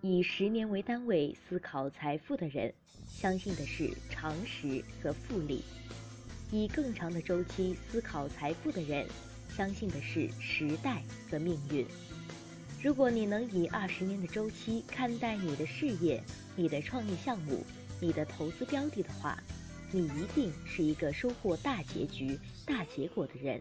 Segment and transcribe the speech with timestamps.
[0.00, 2.72] 以十年为单位思考财富的人，
[3.08, 5.60] 相信的是常识和复利；
[6.52, 9.04] 以更长的周期思考财富的人，
[9.48, 11.84] 相信的是时代和命运。
[12.80, 16.22] 如果你能以二十年的周期看待你的事业、
[16.54, 17.64] 你的创业项目、
[18.00, 19.36] 你的投资标的的话，
[19.90, 23.60] 你一定是一个收获大结局、大结果的人。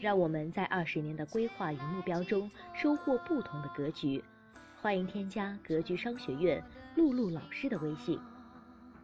[0.00, 4.24] 让我们在二十年的规划与目标中收获不同的格局。
[4.84, 6.62] 欢迎添加格局商学院
[6.94, 8.20] 露露老师的微信：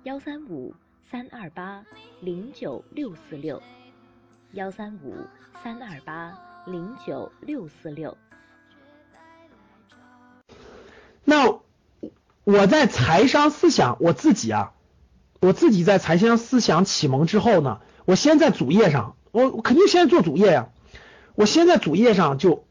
[0.03, 0.75] 幺三五
[1.11, 1.83] 三二八
[2.21, 3.63] 零九六四六，
[4.53, 5.15] 幺三五
[5.65, 8.15] 三二八零九六四六。
[11.25, 11.61] 那
[12.45, 14.75] 我在财商思想，我自己啊，
[15.41, 20.69] 我自己在财商思想启蒙之后呢，我先在主页上，我我肯定先做主页呀，
[21.37, 22.67] 我先在主页上就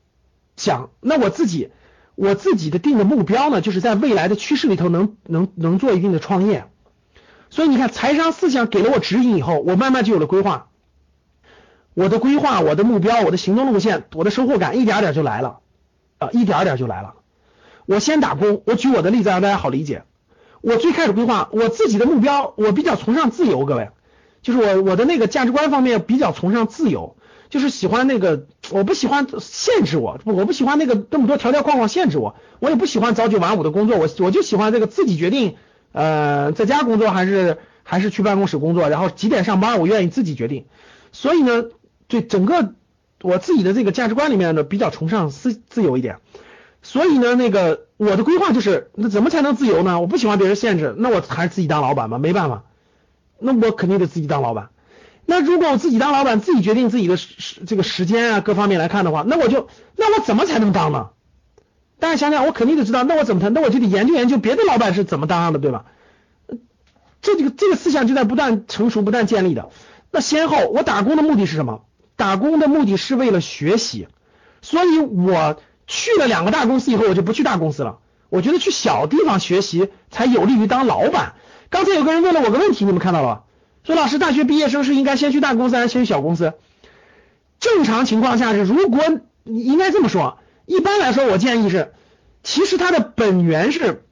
[0.56, 1.72] 讲，那我自己。
[2.22, 6.66] 我自己的定的目标呢，就是在未来的趋势里头能能能做一定的创业，
[7.50, 10.68] 所以你看财商思想给了我指引以后，我慢慢就有了规划。
[11.94, 15.60] 我的规划、我的目标、我的行动路线、我的收获感一点点就来了，
[16.18, 17.14] 啊，一点点就来了。
[17.86, 20.04] 我先打工，我举我的例子让大家好理解。
[20.60, 23.92] 我最开始规划我自己的目标，我比较崇尚自由，各位，
[24.42, 27.16] 就是我我的那个价值观方面比较崇尚自由。
[27.50, 35.56] 就是喜欢那个，我不喜欢限制我，我不喜欢那个那么多条条框框限制我，我也不喜欢早九晚五的工作，我我就喜欢这个自己决定，
[35.92, 40.66] 呃，在家工作还是还是去办公室工作，然后几点上班我愿意自己决定。
[41.12, 41.66] 所以呢，
[42.08, 42.74] 对整个
[43.24, 46.18] 我自己的这个价值观里面呢，比较崇尚自自由一点。
[46.84, 50.00] 所以呢，那个我的规划就是，那怎么才能自由呢？
[50.00, 52.64] 我不喜欢别人限制，那我还是自己当老板吧，没办法，
[53.40, 54.70] 那我肯定得自己当老板。
[55.30, 61.10] 那如果我自己当老板，自己决定自己的时这个时间啊各方面来看的话，那我就那我怎么才能当呢？
[62.00, 63.54] 大家想想，我肯定得知道，那我怎么谈？
[63.54, 65.86] 那我就得研究研究别的老板是怎么当的，对吧？
[67.22, 69.70] 这这个这个思想就在不断成熟、不断建立的。
[70.10, 71.84] 那先后，我打工的目的是什么？
[72.16, 74.08] 打工的目的是为了学习，
[74.64, 78.00] 所以我去了两个大公司以后，我就不去大公司了。
[78.30, 81.36] 我觉得去小地方学习才有利于当老板。
[81.70, 83.44] 刚才有个人问了我个问题，你们看到了吧？
[83.84, 86.54] 说老师，大学毕业生是应该先去大公司还是先去小公司？
[87.60, 89.04] 正常情况下是，如果
[89.44, 91.94] 你应该这么说，一般来说，我建议是，
[92.44, 94.04] 其实它的本源是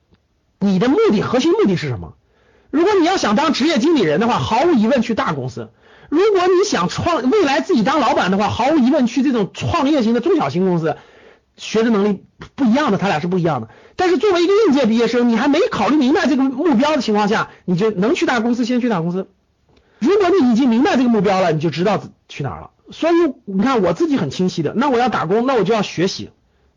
[0.59, 2.16] 你的目的，核心目的是什么？
[2.69, 5.69] 如果你要想当职业经理人的话，毫无疑问去大公司；
[6.09, 10.97] 如果你想创未来自己当老板的话，毫无疑问去这种创业型的中小型公司，
[11.55, 12.23] 学的能力
[12.55, 13.69] 不一样的，他俩是不一样的。
[13.95, 19.28] 但是作为一个应届毕业生，你还没考虑明白这个目标的情况下，你就能去大公司，先去大公司。
[20.00, 22.72] 如果你已经明白这个目标了，你就知道去哪儿了。
[22.90, 23.13] 所以
[23.44, 24.74] 你看，我自己很清晰的。
[24.74, 26.30] 那我要打工，那我就要学习，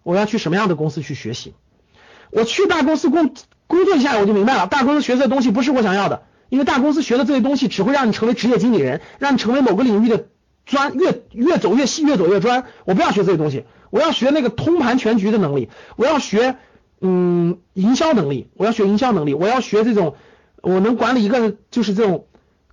[0.03, 1.55] 我要去什么样的公司去学习？
[2.31, 3.33] 我去大公司工
[3.67, 10.27] 工作一下，我就明白了，大公司学的东西不是我想要的，因为大公司学的这些东西只会让你成为职业经理人，让你成为某个领域的
[10.67, 12.65] 专，越越走越细，越走越专。
[12.85, 16.57] 我不要学这些东西，我要学那个通盘全局的能力，我要学
[17.01, 20.17] 嗯营销能力，我要学营销能力，我要学这种
[20.61, 22.27] 我能管理一个就是这种。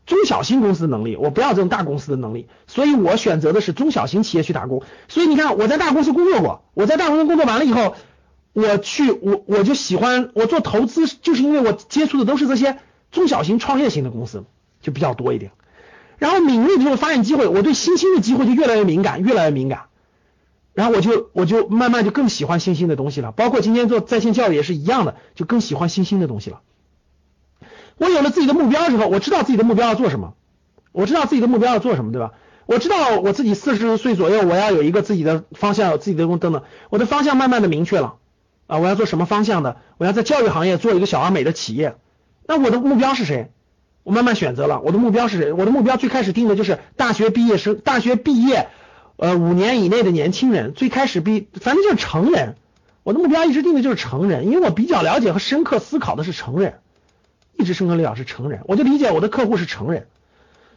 [0.07, 4.81] 中小型公司的能力，我不要这种大公司的能力，所以我选择的是中小型企业去打工。
[5.09, 7.93] 所以你看，我在大公司工作过，我在大公司工作完了以后，
[8.53, 12.77] 我去我我就喜欢我做投资，就是因为我接触的都是这些
[13.11, 14.45] 中小型创业型的公司，
[14.81, 15.51] 就比较多一点。
[16.17, 19.87] 然后敏锐的就发现机会，我对新兴的机会就越来越敏感，越来越敏感。
[20.73, 26.61] 然后我就我就慢慢就更喜欢新兴的东西了，包括今天做在线教育也是一样的，就更喜欢新兴的东西了。
[27.97, 30.33] 我有了自己的目标之后，我知道自己的目标要做什么，
[30.91, 32.31] 我知道自己的目标要做什么，对吧？
[32.65, 38.15] 我知道我自己四十岁左右，我要有一个自己的方向，有自己的工等等，我的方向慢慢的明确了
[38.67, 39.77] 啊，我要做什么方向的？
[39.97, 41.95] 我要在教育行业做一个小而美的企业。
[42.45, 43.51] 那我的目标是谁？
[44.03, 45.53] 我慢慢选择了，我的目标是谁？
[45.53, 48.67] 我的目标最开始定的就是大学毕业生，大学毕业
[49.15, 52.55] 呃五年以内的年轻人，最开始毕反正就是成人。
[53.03, 56.79] 我的目标一直定的就是成人，因为我比较了解和深刻思考的是成人。
[57.57, 60.07] 一直深刻理解是成人，我就理解我的客户是成人。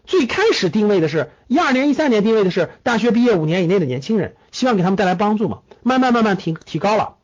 [0.07, 5.61] 最开始定位的是一二年、一三年定位的是大学毕业五年以内的年轻人，希望给他们带来帮助嘛。
[5.83, 7.17] 慢慢慢慢提提高了，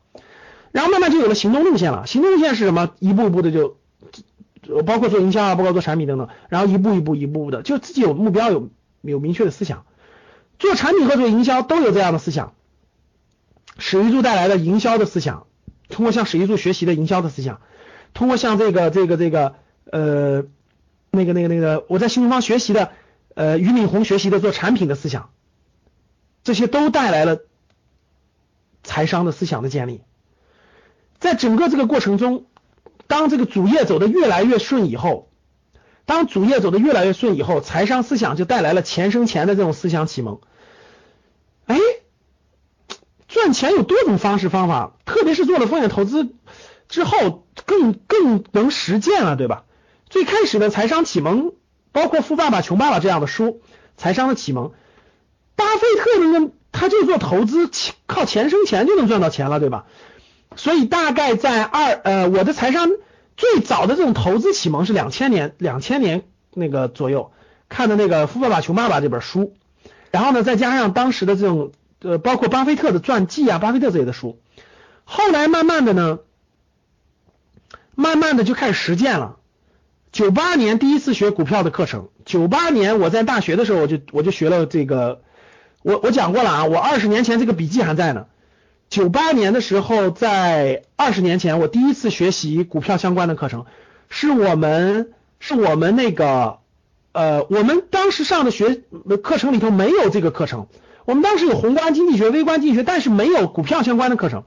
[0.71, 2.07] 然后慢慢就有了行动路线了。
[2.07, 2.91] 行动路线是什么？
[2.99, 3.77] 一步一步的就
[4.85, 8.69] 包括做营销啊，包括做产品等等，然后一步一步一步步的，就自己有目标，有
[9.01, 9.85] 有明确的思想。
[10.59, 12.53] 做产品和做营销都有这样的思想。
[13.79, 15.45] 史玉柱带来的营销的思想，
[15.89, 17.59] 通过向史玉柱学习的营销的思想。
[18.17, 19.53] 通过像这个这个这个
[19.91, 20.43] 呃
[21.11, 22.89] 那个那个那个我在新东方学习的
[23.35, 25.29] 呃俞敏洪学习的做产品的思想，
[26.43, 27.41] 这些都带来了
[28.81, 30.01] 财商的思想的建立。
[31.19, 32.45] 在整个这个过程中，
[33.05, 35.29] 当这个主业走得越来越顺以后，
[36.05, 40.41] 当主业走得越来越顺以后，财商思想就带来了钱生钱的这种思想启蒙。
[41.67, 41.77] 哎，
[43.27, 46.29] 赚钱有多种方式方法，特别是做了风险投资
[46.89, 49.65] 之后，更更能实践了，对吧？
[50.09, 51.51] 最开始的财商启蒙，
[51.91, 53.61] 包括《富爸爸穷爸爸》这样的书，
[53.97, 54.71] 财商的启蒙，
[55.55, 57.69] 巴菲特那个他就做投资，
[58.07, 59.85] 靠钱生钱就能赚到钱了，对吧？
[60.55, 62.89] 所以大概在二呃，我的财商
[63.35, 66.23] 最早的这种投资启蒙是两千年，两千年
[66.53, 67.31] 那个左右
[67.69, 69.53] 看的那个《富爸爸穷爸爸》这本书，
[70.09, 74.39] 然后呢，再加上当时的这种呃，包括巴菲特的传记啊，巴菲特这类的书，
[75.03, 76.19] 后来慢慢的呢，
[77.97, 79.37] 慢慢的就开始实践了。
[80.11, 85.21] 九八年第一次学股票的课程，九八年我在大学的时候，我就我就学了这个，
[85.81, 88.27] 我我讲过了啊，我二十年前这个笔记还在呢。
[88.87, 93.65] 九八年的时候，在二十年前，我第一次学习股票相关的课程，
[94.09, 96.59] 是我们是我们那个
[97.13, 98.83] 呃，我们当时上的学
[99.23, 100.67] 课程里头没有这个课程，
[101.05, 104.43] 我们当时有宏观经济学、微观经济学，但是没有股票相关的课程。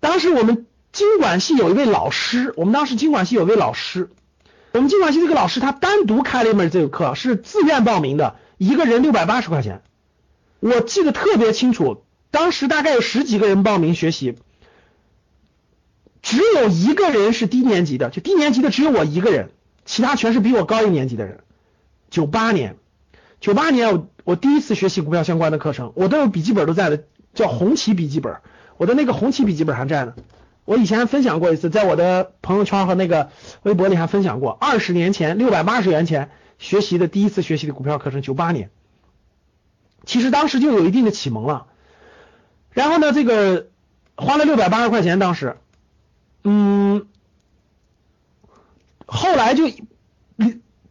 [0.00, 4.10] 当时我们经管系有一位老师，我们当时经管系有位老师，
[4.72, 9.82] 我们经管系这个老师他单独开了一门这个课，是自愿报名的，一个人六百八十块钱，
[10.60, 12.04] 我记得特别清楚。
[12.30, 14.36] 当时大概有十几个人报名学习，
[16.22, 19.50] 只有一个人是低年级的，就低年级的只有我一个人，
[19.84, 21.40] 其他全是比我高一年级的人。
[22.10, 22.76] 九八年，
[23.40, 28.36] 九八年我我第一次学习股票相关的课程，我都有笔记本都在的，叫红旗笔记本，
[28.76, 30.14] 我的那个红旗笔记本还在呢。
[30.64, 33.30] 我以前分享过一次，在我的朋友圈和那个
[33.62, 38.70] 微博里还分享过，二十年前六百八十元钱学习的第一次学习的股票课程，九八年，
[40.04, 41.66] 其实当时就有一定的启蒙了。
[42.70, 43.66] 然后呢，这个
[44.16, 45.56] 花了六百八十块钱，当时，
[46.44, 47.06] 嗯，
[49.04, 49.64] 后来就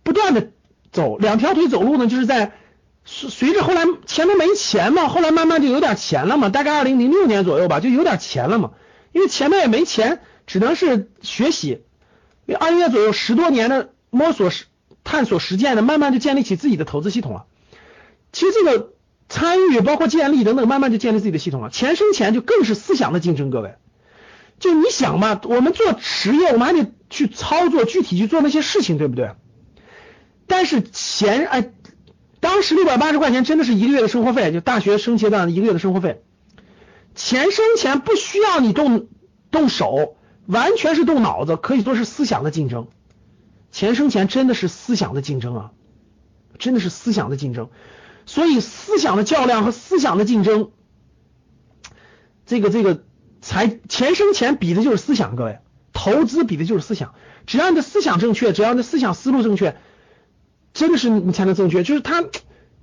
[0.03, 0.51] 不断的
[0.91, 2.51] 走两条腿走路呢，就是在
[3.05, 8.71] 随随着后来前面没钱嘛，后来慢慢就有点钱了嘛，大概二零零六年左右吧，就有点钱了嘛，
[9.11, 11.83] 因为前面也没钱，只能是学习，
[12.59, 14.49] 二月左右十多年的摸索、
[15.03, 17.45] 探索、实践的，慢慢就建立起自己的投资系统了。
[18.31, 18.93] 其实这个。
[19.33, 21.69] 参与包括建立等等，慢慢就建立自己的系统了。
[21.69, 23.75] 钱生钱就更是思想的竞争，各位。
[24.59, 29.31] 就你想嘛，我们做实业，我们还得去操作，具体去做那些事情，对不对？
[30.47, 31.71] 但是钱，哎，
[32.41, 36.21] 当时六百八十块钱真的是一个月的生活费，就大学生阶段一个月的生活费。
[37.15, 39.07] 钱生钱不需要你动
[39.51, 40.15] 动手，
[40.45, 42.87] 完全是动脑子，可以说是思想的竞争。
[43.71, 45.71] 钱生钱真的是思想的竞争啊，
[46.59, 47.69] 真的是思想的竞争。
[48.25, 50.71] 所以思想的较量和思想的竞争，
[52.45, 53.03] 这个这个
[53.41, 55.59] 才钱生钱比的就是思想，各位，
[55.91, 57.15] 投资比的就是思想。
[57.47, 59.75] 只要你的思想正确，只要你的思想思路正确，
[60.73, 61.83] 真的是你才能正确。
[61.83, 62.23] 就是他，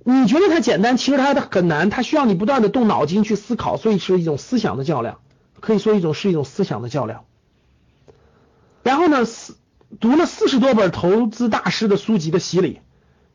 [0.03, 5.19] 你觉得它简单，其实它很难，它需要你不断的动脑筋去思考，所以是一种思想的较量，
[5.59, 7.25] 可以说一种是一种思想的较量。
[8.83, 9.57] 然后呢，四
[9.99, 12.79] 读了四十多本投资大师的书籍的洗礼。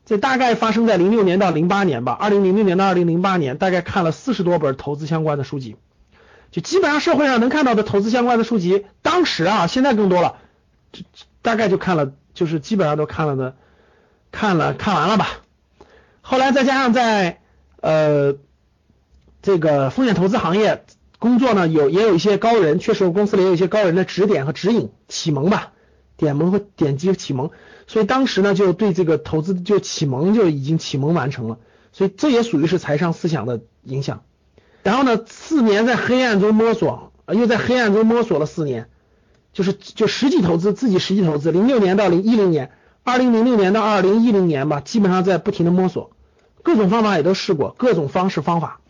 [0.05, 5.77] 这大概发生在零六年到零八年吧，二零零六年到二零零八年，大概看了四十多本投资相关的书籍，
[6.51, 10.35] 就基本上社会上能看到的投资相关的书籍，当时啊，现在更多了，
[10.91, 11.01] 就
[11.41, 13.55] 大概就看了，就是基本上都看了的，
[14.31, 15.27] 看了看完了吧。
[16.27, 17.39] 后来再加上在
[17.81, 18.33] 呃
[19.43, 20.83] 这个风险投资行业
[21.19, 25.73] 工作呢，有也有一些高人，确实我公司里也有一些高人的指点和指引、启蒙吧，
[26.17, 27.51] 点蒙和点击启蒙。
[27.85, 31.59] 所以当时呢，就对这个投资就启蒙就已经启蒙完成了，
[31.91, 34.23] 所以这也属于是财商思想的影响。
[34.81, 38.89] 然后呢，四年在黑暗中摸索，又在黑暗中摸索了四年，
[39.53, 41.51] 就是就实际投资，自己实际投资。
[41.51, 42.71] 零六年到零一零年，
[43.03, 46.14] 二零零六年到二零一零年吧，基本上在不停的摸索，
[46.65, 48.81] 各种方法也都试过，各种方式方法，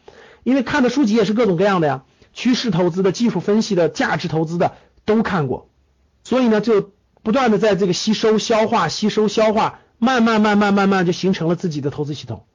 [0.42, 2.04] 因为看的书籍也是各种各样的呀，
[2.34, 4.74] 趋势投资的、技术分析的、价值投资的
[5.06, 5.70] 都看过，
[6.24, 6.90] 所以呢就。
[7.26, 12.46] 不断的在这个吸收、消化、吸收、消化，慢慢、慢慢、慢慢就形成了自己的投资系统，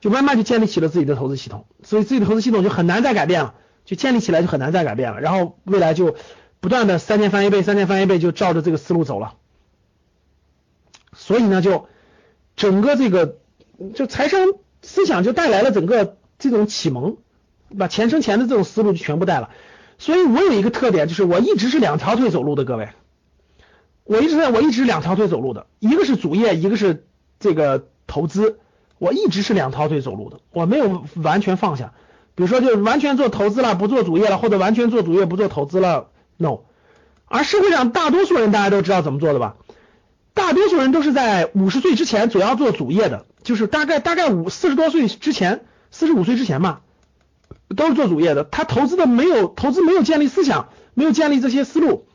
[0.00, 6.14] 就慢慢就建立起了自己的投资系统，所以自己的投资系统就很难再改变了，就建立起来就很难再改变了，然后未来就
[6.60, 9.34] 不断的三年翻一倍，三年翻一倍，就照着这个思路走了。
[11.16, 11.88] 所以呢，就
[12.54, 13.38] 整个这个
[13.96, 17.16] 就财商思想就带来了整个这种启蒙，
[17.78, 19.50] 把钱生钱的这种思路就全部带了。
[19.98, 22.88] 所以我有一个特点，就是我一直是两条腿走路的，各位。
[24.04, 27.06] 我一直在我一直两条腿走路的，一个是主业，一个是
[27.38, 28.58] 这个投资，
[28.98, 31.92] 我一直是两条腿走路的，我没有完全放下。
[32.34, 36.60] 比如说，就完全做投资了，不做主业了，或者完全做主业不做投资了，no，
[37.26, 39.56] 而社会上大多数人大家都知道怎么做的吧？
[40.34, 46.80] 大多数人都是在五十岁之前总要做主业的，就是大概大概五四十多岁之前，四十五岁之前吧，
[47.76, 48.44] 都是做主业的。
[48.44, 52.06] 他投资的没有投资没有建立思想，没有建立这些思路，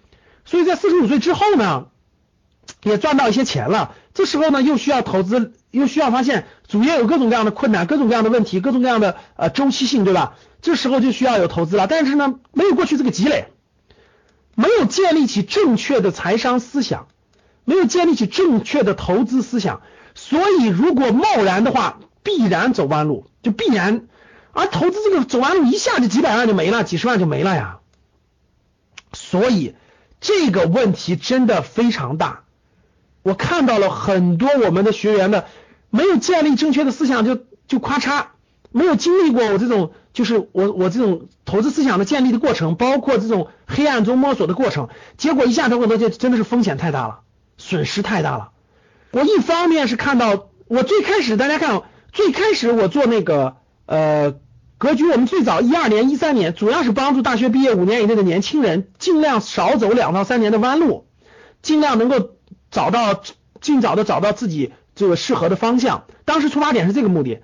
[0.45, 1.87] 所以在四十五岁之后呢，
[2.83, 3.95] 也赚到一些钱了。
[4.13, 10.35] 这时候呢，又需要投资，又需要发现主业有各种各样的困难，各种各样的问题，各种各样的呃周期性，对吧？
[10.61, 11.87] 这时候就需要有投资了。
[11.87, 13.47] 但是呢，没有过去这个积累，
[14.55, 17.07] 没有建立起正确的财商思想。
[17.69, 19.81] 没有建立起正确的投资思想，
[20.19, 24.07] 所以如果贸然的话，必然走弯路，就必然。
[24.51, 27.77] 而投资这个走弯路，一下就几百万就没了，几十万就没了呀。
[29.13, 29.75] 所以
[30.19, 32.41] 这个问题真的非常大。
[33.21, 35.45] 我看到了很多我们的学员的
[35.91, 38.25] 没有建立正确的思想，就就咔嚓，
[38.71, 47.19] 没有经历过我这种就是我我这种投资思想的建立的过程，包括这种黑暗中摸索的过程，结果一下投很多，就真的是风险太大了。
[47.59, 48.49] 损失太大了。
[49.11, 54.35] 我一方面是看到，我最开始大家看，最开始我做那个呃
[54.77, 61.07] 格局，我们最早一二年、一三年，主要是帮助大学毕业五年以内的年轻人，尽量少走两到三年的弯路，
[61.61, 62.31] 尽量能够
[62.69, 63.21] 找到
[63.59, 66.05] 尽早的找到自己这个适合的方向。
[66.25, 67.39] 当时出发点是这个目的。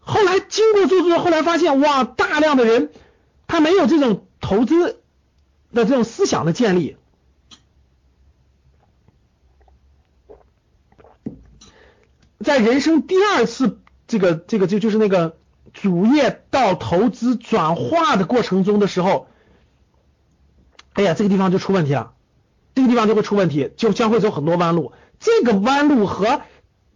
[0.00, 2.90] 后来经过做做，后来发现哇，大量的人
[3.46, 5.00] 他没有这种投资
[5.72, 6.96] 的这种思想的建立。
[12.48, 15.36] 在人生第二次这个这个就就是那个
[15.74, 19.26] 主业到投资转化的过程中的时候，
[20.94, 22.14] 哎呀，这个地方就出问题了，
[22.74, 24.92] 这个地方就会出问题，就将会走很多弯路。
[25.20, 26.40] 这个弯路和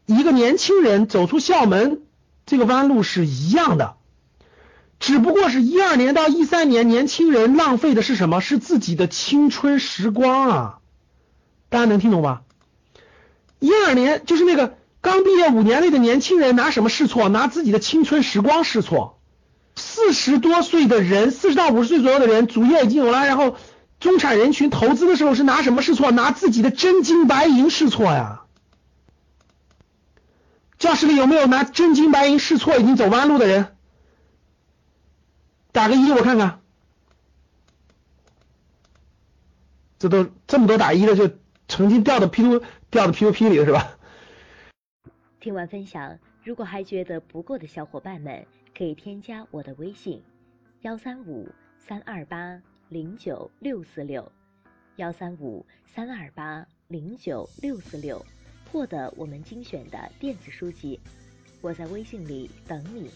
[0.06, 2.00] 一个年轻人走出校门
[2.47, 3.97] 这个弯路是一样的，
[5.00, 8.40] 只不过是一二年到一三年，年轻人浪费的是什么？
[8.40, 10.78] 是自己的青春时光啊！
[11.68, 12.40] 大家能听懂吧？
[13.59, 14.78] 一二年就是那个。
[15.02, 17.28] 刚毕业五年内的年轻人拿什么试错？
[17.28, 19.18] 拿自己的青春时光试错。
[19.75, 23.56] 四十多岁的人，四十到五十岁左右的人，主业已经有了，然后
[23.99, 26.12] 中产人群投资的时候是拿什么试错？
[26.12, 28.42] 拿自己的真金白银试错呀。
[30.78, 33.76] 教室里有没有拿真金白银试错已经走弯路的人？
[35.73, 36.61] 打个一，我看看。
[39.99, 41.30] 这都这么多打一的，就
[41.66, 43.97] 曾经掉到 P to 掉到 P to P 里了，是吧？
[45.43, 50.23] 听完分享，如果还觉得不够的小伙伴们，可以添加我的微信：
[50.83, 51.49] 幺三五
[51.81, 54.31] 三二八零九六四六，
[54.97, 58.25] 幺三五三二八零九六四六，
[58.71, 61.01] 获得我们精选的电子书籍。
[61.61, 63.11] 我在微信里等你。